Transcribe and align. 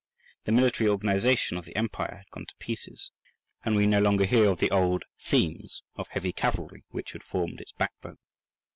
The 0.45 0.51
military 0.51 0.89
organization 0.89 1.57
of 1.57 1.65
the 1.65 1.75
empire 1.75 2.15
had 2.23 2.29
gone 2.31 2.47
to 2.47 2.55
pieces, 2.55 3.11
and 3.63 3.75
we 3.75 3.85
no 3.85 3.99
longer 3.99 4.25
hear 4.25 4.49
of 4.49 4.57
the 4.57 4.71
old 4.71 5.03
"Themes" 5.19 5.83
of 5.95 6.07
heavy 6.07 6.33
cavalry 6.33 6.83
which 6.89 7.11
had 7.11 7.21
formed 7.23 7.61
its 7.61 7.73
backbone. 7.73 8.17